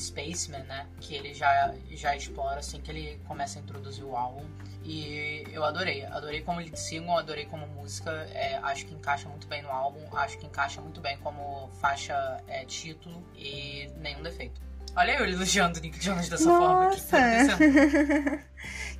[0.00, 0.86] Spaceman, né?
[1.00, 4.44] Que ele já, já explora assim que ele começa a introduzir o álbum.
[4.82, 6.04] E eu adorei.
[6.06, 8.10] Adorei como lead single, adorei como música.
[8.32, 10.00] É, acho que encaixa muito bem no álbum.
[10.16, 14.60] Acho que encaixa muito bem como faixa é, título e nenhum defeito.
[14.96, 16.98] Olha eu elogiando o Nick Jonas dessa Nossa.
[16.98, 18.38] forma.
[18.38, 18.40] Que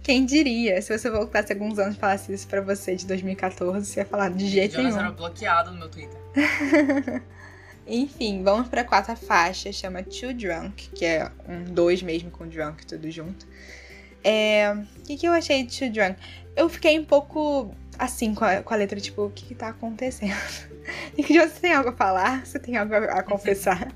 [0.02, 0.80] Quem diria?
[0.80, 4.30] Se você voltasse alguns anos e falasse isso pra você de 2014, você ia falar
[4.30, 5.06] de jeito Jonas nenhum.
[5.06, 6.18] era bloqueado no meu Twitter.
[7.90, 12.86] Enfim, vamos pra quarta faixa, chama Too Drunk, que é um dois mesmo com Drunk,
[12.86, 13.48] tudo junto.
[14.22, 14.72] É...
[14.98, 16.16] O que, que eu achei de Too Drunk?
[16.54, 19.68] Eu fiquei um pouco assim com a, com a letra, tipo, o que, que tá
[19.68, 20.36] acontecendo?
[21.18, 22.46] Nick Jones, você tem algo a falar?
[22.46, 23.92] Você tem algo a, a confessar?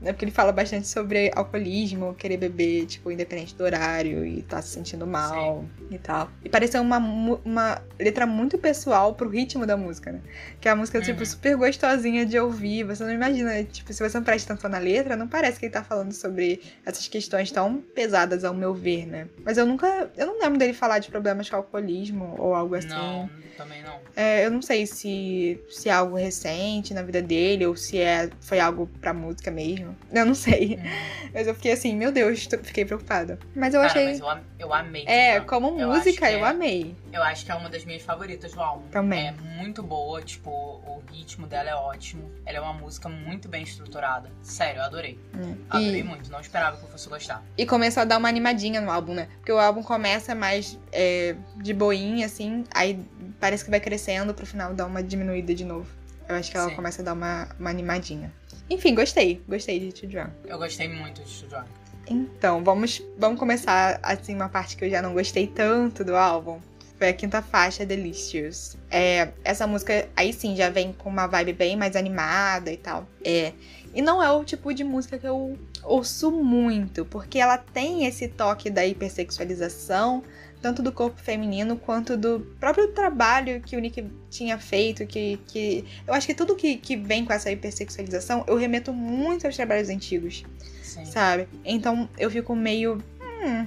[0.00, 0.12] Né?
[0.12, 4.68] Porque ele fala bastante sobre alcoolismo, querer beber, tipo, independente do horário e tá se
[4.68, 5.94] sentindo mal Sim.
[5.94, 6.30] e tal.
[6.44, 6.98] E pareceu uma,
[7.44, 10.20] uma letra muito pessoal pro ritmo da música, né?
[10.60, 11.16] Que é a música, tipo, uhum.
[11.16, 12.84] tipo, super gostosinha de ouvir.
[12.84, 15.72] Você não imagina, tipo, se você não presta atenção na letra, não parece que ele
[15.72, 19.28] tá falando sobre essas questões tão pesadas, ao meu ver, né?
[19.44, 20.10] Mas eu nunca.
[20.16, 22.88] Eu não lembro dele falar de problemas com alcoolismo ou algo assim.
[22.88, 24.00] Não, também não.
[24.16, 28.30] É, eu não sei se, se é algo recente na vida dele ou se é,
[28.40, 29.89] foi algo pra música mesmo.
[30.12, 30.78] Eu não sei.
[30.80, 31.30] Hum.
[31.32, 33.38] Mas eu fiquei assim, meu Deus, fiquei preocupada.
[33.54, 34.06] Mas eu Cara, achei.
[34.06, 35.04] Mas eu, eu amei.
[35.06, 36.94] É, como eu música, eu é, amei.
[37.12, 38.86] Eu acho que é uma das minhas favoritas do álbum.
[38.88, 39.28] Também.
[39.28, 42.30] É muito boa, tipo, o ritmo dela é ótimo.
[42.44, 44.30] Ela é uma música muito bem estruturada.
[44.42, 45.18] Sério, eu adorei.
[45.34, 45.56] Hum.
[45.68, 46.02] Adorei e...
[46.02, 47.42] muito, não esperava que eu fosse gostar.
[47.56, 49.28] E começou a dar uma animadinha no álbum, né?
[49.36, 52.98] Porque o álbum começa mais é, de boinha, assim, aí
[53.38, 55.88] parece que vai crescendo pro final dar uma diminuída de novo.
[56.28, 56.76] Eu acho que ela Sim.
[56.76, 58.32] começa a dar uma, uma animadinha.
[58.70, 59.42] Enfim, gostei.
[59.48, 60.30] Gostei de Drunk.
[60.46, 61.68] Eu gostei muito de Drunk.
[62.08, 66.58] Então, vamos, vamos começar, assim, uma parte que eu já não gostei tanto do álbum.
[66.96, 68.76] Foi a quinta faixa, Delicious.
[68.90, 73.06] É, essa música, aí sim, já vem com uma vibe bem mais animada e tal.
[73.24, 73.52] É,
[73.94, 78.28] e não é o tipo de música que eu ouço muito, porque ela tem esse
[78.28, 80.22] toque da hipersexualização,
[80.60, 85.84] tanto do corpo feminino quanto do próprio trabalho que o Nick tinha feito, que, que
[86.06, 89.88] eu acho que tudo que, que vem com essa hipersexualização, eu remeto muito aos trabalhos
[89.88, 90.44] antigos,
[90.82, 91.04] Sim.
[91.04, 91.48] sabe?
[91.64, 93.66] Então eu fico meio, hum,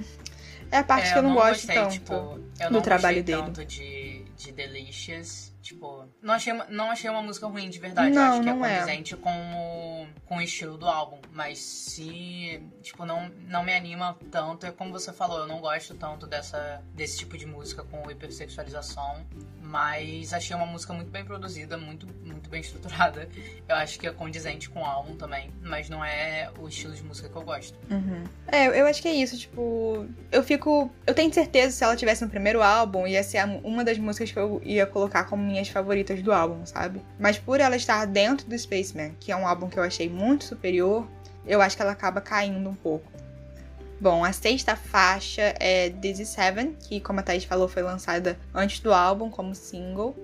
[0.70, 3.22] é a parte é, que eu não, não gosto gostei, tanto tipo, eu do trabalho
[3.22, 3.42] dele.
[3.42, 8.14] tanto de, de Delicious Tipo, não achei, uma, não achei uma música ruim de verdade.
[8.14, 9.16] Não, acho que é não é condizente é.
[9.16, 11.16] com, o, com o estilo do álbum.
[11.32, 15.94] Mas se, tipo, não, não me anima tanto, é como você falou, eu não gosto
[15.94, 19.24] tanto dessa, desse tipo de música com hipersexualização.
[19.62, 23.26] Mas achei uma música muito bem produzida, muito, muito bem estruturada.
[23.66, 25.50] Eu acho que é condizente com o álbum também.
[25.62, 27.78] Mas não é o estilo de música que eu gosto.
[27.90, 28.22] Uhum.
[28.48, 30.06] É, eu acho que é isso, tipo.
[30.30, 30.90] Eu fico.
[31.06, 34.30] Eu tenho certeza que se ela tivesse no primeiro álbum, ia ser uma das músicas
[34.30, 37.00] que eu ia colocar como minhas favoritas do álbum, sabe?
[37.18, 40.44] Mas por ela estar dentro do Spaceman, que é um álbum que eu achei muito
[40.44, 41.06] superior,
[41.46, 43.10] eu acho que ela acaba caindo um pouco.
[44.00, 48.36] Bom, a sexta faixa é This Is Heaven, que, como a Thaís falou, foi lançada
[48.52, 50.16] antes do álbum como single.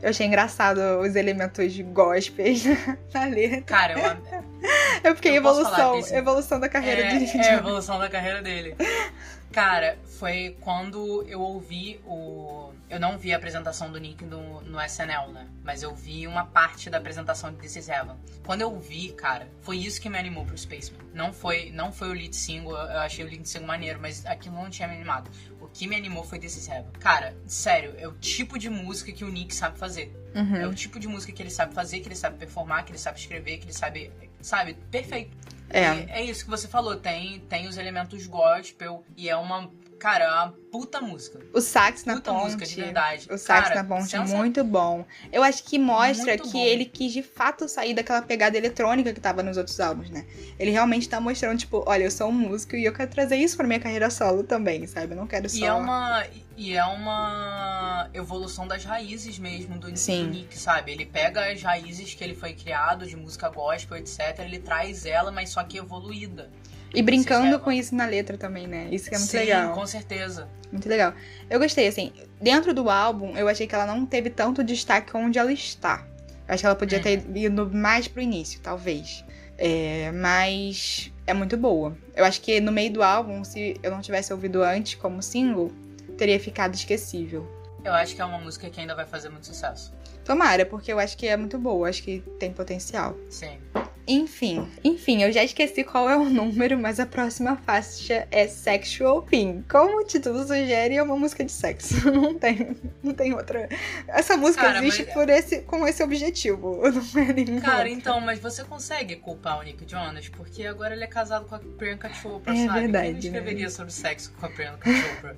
[0.00, 2.62] Eu achei engraçado os elementos gospels
[3.12, 3.62] na letra.
[3.62, 4.38] Cara, eu,
[5.04, 7.30] É porque evolução, evolução da carreira é, dele.
[7.34, 8.74] É, evolução da carreira dele.
[9.52, 12.72] Cara, foi quando eu ouvi o.
[12.88, 15.48] Eu não vi a apresentação do Nick no, no SNL, né?
[15.62, 18.16] Mas eu vi uma parte da apresentação de This Is Heaven.
[18.44, 21.00] Quando eu vi, cara, foi isso que me animou pro Spaceman.
[21.12, 24.54] Não foi, não foi o lead single, eu achei o lead single maneiro, mas aquilo
[24.54, 25.30] não tinha me animado.
[25.60, 26.92] O que me animou foi This Is Heaven.
[26.98, 30.14] Cara, sério, é o tipo de música que o Nick sabe fazer.
[30.34, 30.56] Uhum.
[30.56, 32.98] É o tipo de música que ele sabe fazer, que ele sabe performar, que ele
[32.98, 34.12] sabe escrever, que ele sabe.
[34.40, 34.74] Sabe?
[34.90, 35.36] Perfeito.
[35.70, 36.20] É.
[36.20, 40.28] é isso que você falou, tem, tem os elementos gospel e é uma Cara, é
[40.28, 41.40] uma puta música.
[41.52, 42.44] O sax na puta ponte.
[42.44, 43.26] música, de verdade.
[43.30, 45.04] O sax Cara, na ponte é muito bom.
[45.32, 46.64] Eu acho que mostra muito que bom.
[46.64, 50.24] ele quis de fato sair daquela pegada eletrônica que tava nos outros álbuns, né?
[50.58, 53.56] Ele realmente tá mostrando, tipo, olha, eu sou um músico e eu quero trazer isso
[53.56, 55.12] pra minha carreira solo também, sabe?
[55.12, 55.56] Eu não quero só.
[55.56, 56.24] E é uma,
[56.56, 60.24] e é uma evolução das raízes mesmo do, Sim.
[60.24, 60.92] do Nick, sabe?
[60.92, 64.38] Ele pega as raízes que ele foi criado de música gospel, etc.
[64.40, 66.50] Ele traz ela, mas só que evoluída.
[66.94, 68.88] E brincando com isso na letra também, né?
[68.90, 69.74] Isso que é muito Sim, legal.
[69.74, 70.48] com certeza.
[70.72, 71.12] Muito legal.
[71.48, 75.38] Eu gostei, assim, dentro do álbum, eu achei que ela não teve tanto destaque onde
[75.38, 76.06] ela está.
[76.46, 77.02] Eu acho que ela podia hum.
[77.02, 79.24] ter ido mais pro início, talvez.
[79.56, 81.96] É, mas é muito boa.
[82.14, 85.70] Eu acho que no meio do álbum, se eu não tivesse ouvido antes como single,
[86.16, 87.46] teria ficado esquecível.
[87.84, 89.92] Eu acho que é uma música que ainda vai fazer muito sucesso.
[90.24, 93.16] Tomara, porque eu acho que é muito boa, acho que tem potencial.
[93.30, 93.58] Sim.
[94.08, 99.22] Enfim, enfim, eu já esqueci qual é o número, mas a próxima faixa é Sexual
[99.22, 99.62] Pin.
[99.68, 101.94] Como o título sugere, é uma música de sexo.
[102.10, 103.68] Não tem, não tem outra.
[104.06, 105.14] Essa música Cara, existe mas...
[105.14, 106.80] por esse, com esse objetivo.
[107.14, 107.60] Não é nenhum.
[107.60, 107.90] Cara, outra.
[107.90, 110.28] então, mas você consegue culpar o Nick Jonas?
[110.28, 112.80] Porque agora ele é casado com a Priyanka Chopra, é sabe?
[112.80, 113.70] Verdade, Quem não escreveria né?
[113.70, 115.36] sobre sexo com a Priyanka Chopra?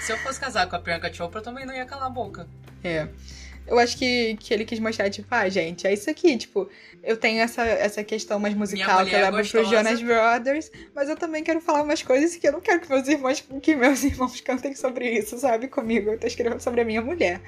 [0.00, 2.46] Se eu fosse casar com a Priyanka Chopra, eu também não ia calar a boca.
[2.84, 3.08] É.
[3.66, 6.68] Eu acho que, que ele quis mostrar, tipo, ah, gente, é isso aqui, tipo,
[7.02, 11.16] eu tenho essa, essa questão mais musical que eu levo pro Jonas Brothers, mas eu
[11.16, 14.40] também quero falar umas coisas que eu não quero que meus irmãos, que meus irmãos
[14.42, 15.68] cantem sobre isso, sabe?
[15.68, 16.10] Comigo.
[16.10, 17.40] Eu tô escrevendo sobre a minha mulher.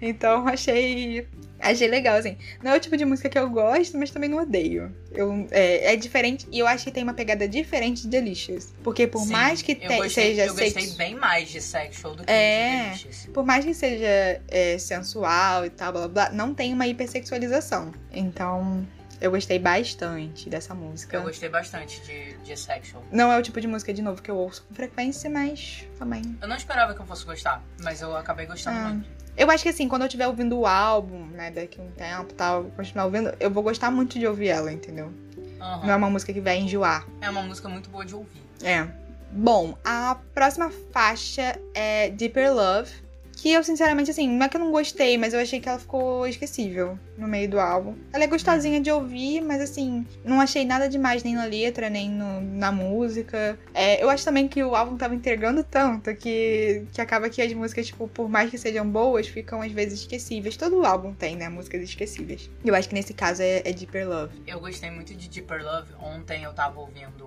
[0.00, 1.26] Então achei.
[1.60, 2.36] Achei legal, assim.
[2.62, 4.94] Não é o tipo de música que eu gosto, mas também não odeio.
[5.10, 8.72] Eu, é, é diferente, e eu acho que tem uma pegada diferente de Delicious.
[8.84, 10.42] Porque por Sim, mais que te, gostei, seja.
[10.42, 10.94] Eu gostei sex...
[10.94, 13.26] bem mais de Sexual do que é, de Delicious.
[13.34, 17.92] Por mais que seja é, sensual e tal, blá blá, não tem uma hipersexualização.
[18.12, 18.86] Então,
[19.20, 21.16] eu gostei bastante dessa música.
[21.16, 23.02] Eu gostei bastante de, de Sexual.
[23.10, 26.22] Não é o tipo de música, de novo, que eu ouço com frequência, mas também.
[26.40, 28.88] Eu não esperava que eu fosse gostar, mas eu acabei gostando ah.
[28.90, 29.08] muito.
[29.36, 32.34] Eu acho que assim, quando eu estiver ouvindo o álbum, né, daqui a um tempo
[32.34, 35.06] tal, continuar ouvindo, eu vou gostar muito de ouvir ela, entendeu?
[35.06, 35.86] Uhum.
[35.86, 37.06] Não é uma música que vai enjoar.
[37.20, 38.42] É uma música muito boa de ouvir.
[38.62, 38.88] É.
[39.30, 42.90] Bom, a próxima faixa é Deeper Love
[43.38, 45.78] que eu, sinceramente, assim, não é que eu não gostei, mas eu achei que ela
[45.78, 47.94] ficou esquecível no meio do álbum.
[48.12, 52.08] Ela é gostosinha de ouvir, mas assim, não achei nada demais nem na letra, nem
[52.08, 53.58] no, na música.
[53.74, 57.52] É, eu acho também que o álbum tava entregando tanto que, que acaba que as
[57.52, 60.56] músicas, tipo, por mais que sejam boas, ficam às vezes esquecíveis.
[60.56, 61.48] Todo álbum tem, né?
[61.48, 62.48] Músicas esquecíveis.
[62.64, 64.42] Eu acho que nesse caso é, é Deeper Love.
[64.46, 65.92] Eu gostei muito de Deeper Love.
[66.00, 67.26] Ontem eu tava ouvindo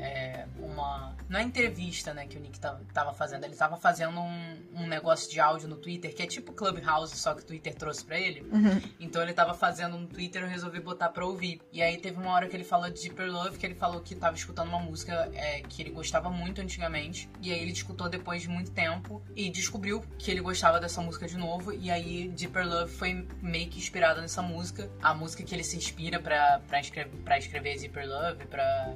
[0.00, 1.16] é, uma.
[1.28, 3.44] Não é entrevista, né, que o Nick tava, fazendo.
[3.44, 7.34] Ele tava fazendo um, um, negócio de áudio no Twitter, que é tipo Clubhouse, só
[7.34, 8.42] que o Twitter trouxe pra ele.
[8.50, 8.80] Uhum.
[8.98, 11.60] Então ele tava fazendo no Twitter eu resolvi botar pra ouvir.
[11.72, 14.14] E aí teve uma hora que ele falou de Deeper Love, que ele falou que
[14.14, 17.28] tava escutando uma música é, que ele gostava muito antigamente.
[17.42, 21.26] E aí ele escutou depois de muito tempo e descobriu que ele gostava dessa música
[21.26, 21.72] de novo.
[21.72, 24.90] E aí Deeper Love foi meio que inspirada nessa música.
[25.02, 28.94] A música que ele se inspira pra, pra, escrever, pra escrever Deeper Love, pra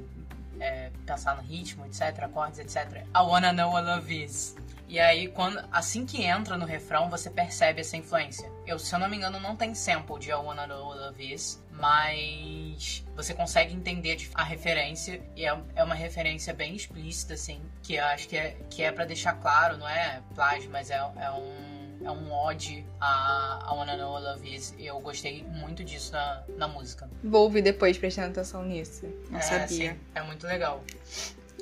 [0.59, 3.03] é, pensar no ritmo, etc, acordes, etc.
[3.15, 4.55] I wanna know what love is.
[4.87, 8.51] E aí, quando, assim que entra no refrão, você percebe essa influência.
[8.65, 13.03] Eu, se eu não me engano, não tem sample de I Wanna Love Is, mas
[13.15, 18.05] você consegue entender a referência, e é, é uma referência bem explícita, assim, que eu
[18.05, 21.73] acho que é, que é para deixar claro, não é plágio, mas é, é um
[22.03, 24.75] é um ode a, a Wanna Know Love Is.
[24.77, 27.09] Eu gostei muito disso na, na música.
[27.23, 29.07] Vou ouvir depois, prestando atenção nisso.
[29.29, 29.67] Não é, sabia.
[29.93, 30.83] Sim, é muito legal.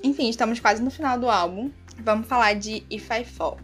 [0.04, 1.72] Enfim, estamos quase no final do álbum.
[2.00, 3.58] Vamos falar de If I Fall.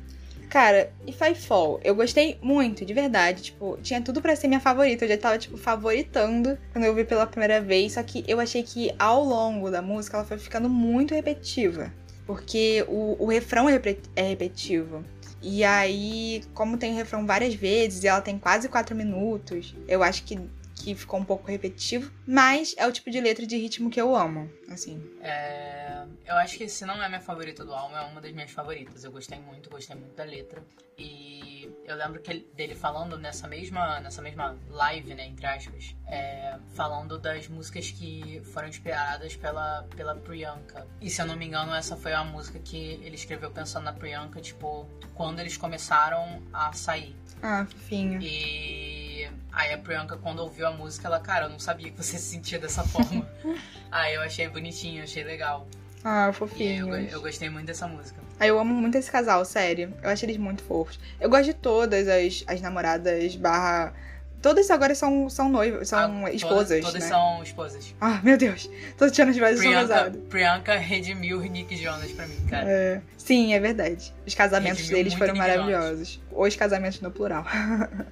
[0.49, 3.43] Cara, If I Fall, eu gostei muito, de verdade.
[3.43, 5.05] Tipo, tinha tudo para ser minha favorita.
[5.05, 7.93] Eu já tava, tipo, favoritando quando eu vi pela primeira vez.
[7.93, 11.91] Só que eu achei que ao longo da música ela foi ficando muito repetitiva.
[12.25, 13.79] Porque o, o refrão é,
[14.15, 15.03] é repetitivo.
[15.41, 20.01] E aí, como tem o refrão várias vezes e ela tem quase quatro minutos, eu
[20.01, 20.39] acho que,
[20.87, 24.15] que ficou um pouco repetitivo, mas é o tipo de letra de ritmo que eu
[24.15, 25.03] amo, assim.
[25.21, 28.51] É, eu acho que se não é minha favorita do álbum, é uma das minhas
[28.51, 29.03] favoritas.
[29.03, 30.63] Eu gostei muito, gostei muito da letra.
[30.97, 35.93] E eu lembro que ele, dele falando nessa mesma, nessa mesma live, né, entre aspas,
[36.07, 40.87] é, falando das músicas que foram inspiradas pela, pela Priyanka.
[41.01, 43.93] E se eu não me engano, essa foi a música que ele escreveu pensando na
[43.93, 47.13] Priyanka, tipo, quando eles começaram a sair.
[47.43, 48.21] Ah, fofinho.
[48.21, 49.06] E
[49.51, 52.29] aí a Priyanka, quando ouviu a música, ela, cara, eu não sabia que você se
[52.29, 53.27] sentia dessa forma.
[53.91, 55.67] aí eu achei bonitinho, achei legal.
[56.03, 56.95] Ah, fofinho.
[56.95, 58.21] Eu, eu, gostei muito dessa música.
[58.39, 59.93] Ah, eu amo muito esse casal, sério.
[60.01, 60.99] Eu acho eles muito fofos.
[61.19, 63.93] Eu gosto de todas as, as namoradas barra
[64.41, 66.83] Todas agora são, são noivas, são ah, esposas.
[66.83, 67.07] Todas, né?
[67.07, 67.95] são esposas.
[67.99, 68.69] Ah, meu Deus.
[68.97, 70.21] Todas as vezes são casadas.
[70.29, 72.69] Priyanka redimiu Nick Jonas pra mim, cara.
[72.69, 73.01] É.
[73.17, 74.13] Sim, é verdade.
[74.25, 76.21] Os casamentos redimiu deles foram Nick maravilhosos.
[76.31, 76.47] Jonas.
[76.47, 77.45] Os casamentos no plural.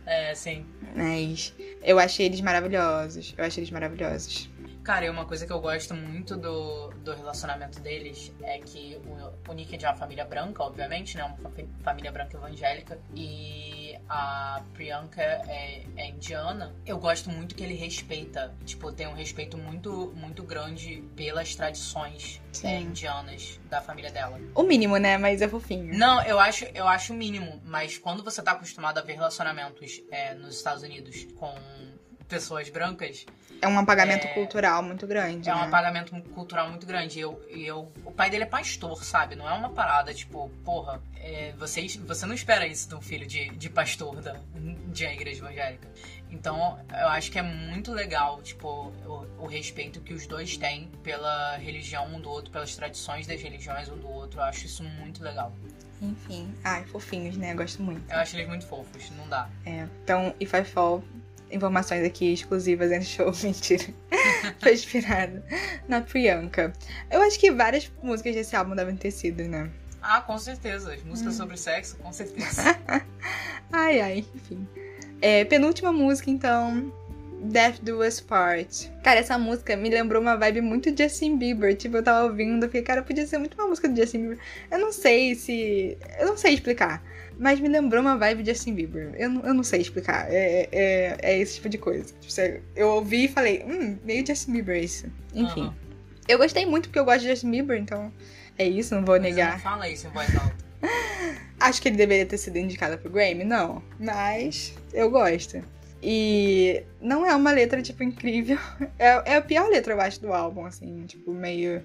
[0.06, 0.66] É, sim.
[0.96, 3.36] Mas eu achei eles maravilhosos.
[3.38, 4.50] Eu achei eles maravilhosos.
[4.86, 9.52] Cara, e uma coisa que eu gosto muito do, do relacionamento deles é que o,
[9.52, 11.24] o Nick é de uma família branca, obviamente, né?
[11.24, 13.00] Uma família branca evangélica.
[13.16, 16.76] E a Priyanka é, é, indiana.
[16.86, 22.40] Eu gosto muito que ele respeita, tipo, tem um respeito muito, muito grande pelas tradições
[22.64, 24.40] é, indianas da família dela.
[24.54, 25.18] O mínimo, né?
[25.18, 25.98] Mas é fofinho.
[25.98, 27.60] Não, eu acho, eu acho o mínimo.
[27.66, 31.52] Mas quando você tá acostumado a ver relacionamentos é, nos Estados Unidos com
[32.28, 33.26] pessoas brancas.
[33.62, 35.50] É um apagamento é, cultural muito grande.
[35.50, 35.60] É né?
[35.60, 37.20] um apagamento cultural muito grande.
[37.20, 39.36] Eu, eu, o pai dele é pastor, sabe?
[39.36, 43.26] Não é uma parada tipo, porra, é, você, você não espera isso de um filho
[43.26, 44.36] de, de pastor da,
[44.88, 45.88] de uma igreja evangélica.
[46.30, 48.68] Então, eu acho que é muito legal, tipo,
[49.06, 53.42] o, o, respeito que os dois têm pela religião um do outro, pelas tradições das
[53.42, 54.40] religiões um do outro.
[54.40, 55.54] Eu acho isso muito legal.
[56.02, 56.54] Enfim.
[56.64, 57.54] Ai, fofinhos, né?
[57.54, 58.12] Eu gosto muito.
[58.12, 59.50] Eu acho eles muito fofos, não dá.
[59.66, 59.88] É.
[60.04, 61.04] Então, If I Fall
[61.52, 63.86] informações aqui exclusivas antes show, mentira.
[64.60, 65.44] Foi inspirado
[65.88, 66.74] na Priyanka.
[67.10, 69.70] Eu acho que várias músicas desse álbum devem ter sido, né?
[70.02, 70.94] Ah, com certeza.
[70.94, 71.38] As músicas hum.
[71.38, 72.62] sobre sexo, com certeza.
[73.72, 74.68] ai, ai, enfim.
[75.22, 76.92] É, penúltima música, então.
[77.42, 78.92] Death Do Us Part.
[79.04, 81.76] Cara, essa música me lembrou uma vibe muito Justin Bieber.
[81.76, 84.40] Tipo, eu tava ouvindo, fiquei, cara, podia ser muito uma música do Justin Bieber.
[84.72, 85.98] Eu não sei se.
[86.20, 87.04] Eu não sei explicar.
[87.38, 89.14] Mas me lembrou uma vibe de Justin Bieber.
[89.18, 90.32] Eu, eu não sei explicar.
[90.32, 92.14] É, é, é esse tipo de coisa.
[92.20, 95.08] Tipo, eu ouvi e falei, hum, meio Justin Bieber isso.
[95.34, 95.64] Enfim.
[95.64, 95.74] Uhum.
[96.28, 98.12] Eu gostei muito porque eu gosto de Justin Bieber, então
[98.58, 99.54] é isso, não vou Mas negar.
[99.54, 100.56] Não fala isso em voz alta.
[101.60, 103.82] Acho que ele deveria ter sido indicado pro Grammy, não.
[104.00, 105.62] Mas eu gosto.
[106.02, 108.58] E não é uma letra, tipo, incrível.
[108.98, 111.84] É, é a pior letra, eu acho, do álbum, assim, tipo, meio.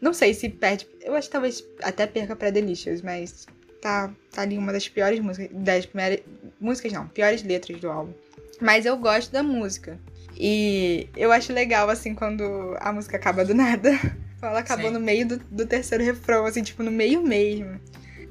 [0.00, 0.86] Não sei se perde.
[1.00, 3.46] Eu acho que talvez até perca pra Delicious, mas
[3.82, 6.20] tá, tá ali uma das piores músicas, das primeiras,
[6.58, 8.14] músicas não, piores letras do álbum.
[8.60, 9.98] Mas eu gosto da música.
[10.38, 13.90] E eu acho legal, assim, quando a música acaba do nada.
[14.40, 14.94] Ela acabou Sim.
[14.94, 17.80] no meio do, do, terceiro refrão, assim, tipo, no meio mesmo.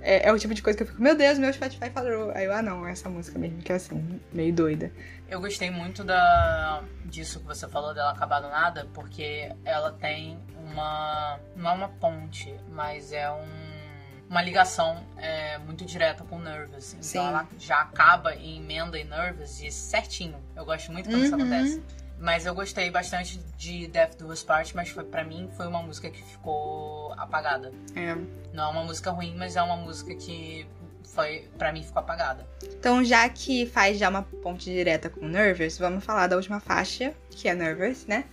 [0.02, 2.32] É, é, o tipo de coisa que eu fico, meu Deus, meu Spotify falou.
[2.32, 4.92] Aí eu, ah não, essa música mesmo, que é assim, meio doida.
[5.30, 10.38] Eu gostei muito da disso que você falou dela acabar do nada, porque ela tem
[10.66, 11.40] uma.
[11.56, 13.71] não é uma ponte, mas é um
[14.32, 16.94] uma ligação é, muito direta com Nervous.
[16.94, 17.18] Então Sim.
[17.18, 20.42] ela já acaba e emenda em Nervous e certinho.
[20.56, 21.26] Eu gosto muito quando uhum.
[21.26, 21.84] isso acontece.
[22.18, 25.84] Mas eu gostei bastante de Death Do Us Part, mas foi, pra mim foi uma
[25.84, 27.74] música que ficou apagada.
[27.94, 28.16] É.
[28.54, 30.66] Não é uma música ruim, mas é uma música que
[31.04, 32.48] foi para mim ficou apagada.
[32.64, 37.14] Então, já que faz já uma ponte direta com Nervous, vamos falar da última faixa,
[37.30, 38.24] que é Nervous, né?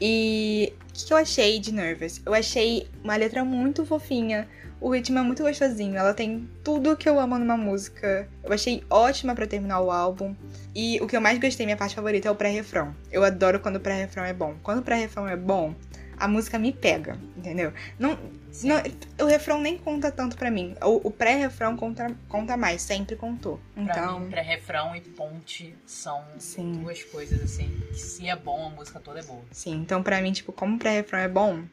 [0.00, 2.20] E o que eu achei de Nervous?
[2.26, 4.46] Eu achei uma letra muito fofinha,
[4.80, 8.28] o ritmo é muito gostosinho, ela tem tudo que eu amo numa música.
[8.44, 10.34] Eu achei ótima para terminar o álbum.
[10.74, 12.94] E o que eu mais gostei, minha parte favorita, é o pré-refrão.
[13.10, 14.54] Eu adoro quando o pré-refrão é bom.
[14.62, 15.74] Quando o pré-refrão é bom,
[16.16, 17.72] a música me pega, entendeu?
[17.98, 18.18] Não,
[18.66, 18.76] não,
[19.24, 20.74] o refrão nem conta tanto para mim.
[20.82, 23.60] O, o pré-refrão conta, conta mais, sempre contou.
[23.76, 26.72] Então, pré-refrão e ponte são sim.
[26.72, 27.68] duas coisas assim.
[27.90, 29.42] Que se é bom, a música toda é boa.
[29.50, 31.64] Sim, então para mim, tipo, como o pré-refrão é bom,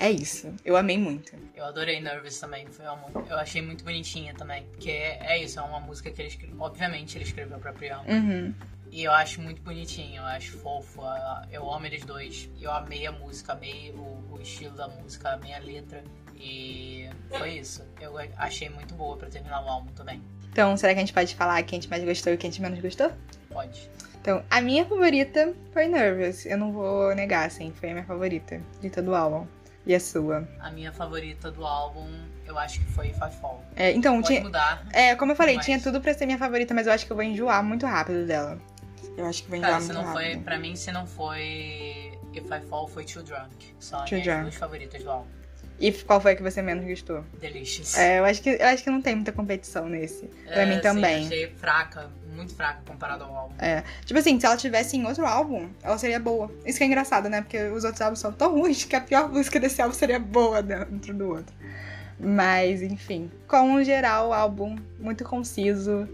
[0.00, 0.54] é isso.
[0.64, 1.32] Eu amei muito.
[1.54, 2.66] Eu adorei Nervous também.
[2.68, 4.64] Foi uma, eu achei muito bonitinha também.
[4.64, 6.58] Porque é, é, isso, é uma música que ele escreveu.
[6.58, 8.10] Obviamente ele escreveu pra Priyanka.
[8.10, 8.54] Uhum.
[8.90, 11.02] E eu acho muito bonitinho, eu acho fofo.
[11.52, 12.48] Eu amo eles dois.
[12.58, 16.02] Eu amei a música, amei o, o estilo da música, amei a letra.
[16.40, 17.84] E foi isso.
[18.00, 20.22] Eu achei muito boa para terminar o álbum também.
[20.50, 22.50] Então, será que a gente pode falar quem a gente mais gostou e quem a
[22.50, 23.12] gente menos gostou?
[23.50, 23.88] Pode.
[24.20, 26.44] Então, a minha favorita foi Nervous.
[26.44, 29.46] Eu não vou negar, assim, foi a minha favorita de todo o álbum.
[29.86, 30.46] E a sua?
[30.60, 32.06] A minha favorita do álbum,
[32.44, 33.64] eu acho que foi Five Fall.
[33.76, 34.86] É, então, Pode tinha, mudar.
[34.92, 35.64] É, como eu falei, mas...
[35.64, 38.26] tinha tudo pra ser minha favorita, mas eu acho que eu vou enjoar muito rápido
[38.26, 38.58] dela.
[39.16, 40.44] Eu acho que vem Cara, já se muito não foi, rápido.
[40.44, 43.74] pra mim, se não foi If I Fall, foi Too Drunk.
[43.78, 45.39] São Too as minhas duas favoritas do álbum.
[45.80, 47.24] E qual foi a que você menos gostou?
[47.40, 47.96] Delicious.
[47.96, 50.26] É, eu acho que, eu acho que não tem muita competição nesse.
[50.44, 51.24] Pra É, mim sim, também.
[51.24, 53.54] achei fraca, muito fraca comparado ao álbum.
[53.58, 53.82] É.
[54.04, 56.50] Tipo assim, se ela tivesse em outro álbum, ela seria boa.
[56.66, 57.40] Isso que é engraçado, né?
[57.40, 60.62] Porque os outros álbuns são tão ruins que a pior música desse álbum seria boa
[60.62, 61.54] dentro do outro.
[62.18, 63.30] Mas, enfim.
[63.48, 66.06] Como geral, álbum muito conciso,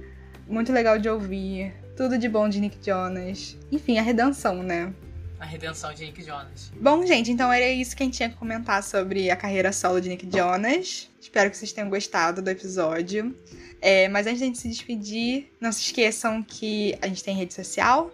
[0.47, 1.75] muito legal de ouvir.
[1.97, 3.57] Tudo de bom de Nick Jonas.
[3.73, 4.93] Enfim, a redenção, né?
[5.39, 6.73] A redenção de Nick Jonas.
[6.81, 10.01] Bom, gente, então era isso que a gente tinha que comentar sobre a carreira solo
[10.01, 11.11] de Nick Jonas.
[11.21, 13.37] Espero que vocês tenham gostado do episódio.
[13.81, 17.37] É, mas antes de a gente se despedir, não se esqueçam que a gente tem
[17.37, 18.11] rede social.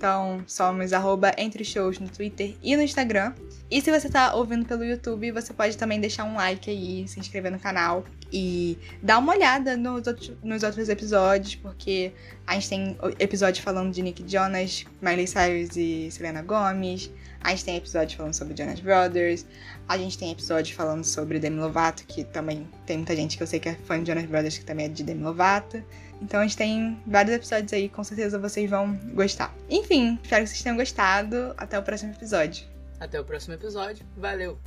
[0.00, 3.34] Então, somos arroba entre shows no Twitter e no Instagram.
[3.70, 7.20] E se você tá ouvindo pelo YouTube, você pode também deixar um like aí, se
[7.20, 12.14] inscrever no canal e dar uma olhada nos outros, nos outros episódios, porque
[12.46, 17.10] a gente tem episódio falando de Nick Jonas, Miley Cyrus e Selena Gomez.
[17.42, 19.44] A gente tem episódio falando sobre Jonas Brothers.
[19.86, 23.46] A gente tem episódio falando sobre Demi Lovato, que também tem muita gente que eu
[23.46, 25.84] sei que é fã de Jonas Brothers, que também é de Demi Lovato.
[26.20, 29.54] Então a gente tem vários episódios aí, com certeza vocês vão gostar.
[29.68, 31.54] Enfim, espero que vocês tenham gostado.
[31.56, 32.64] Até o próximo episódio.
[32.98, 34.04] Até o próximo episódio.
[34.16, 34.58] Valeu!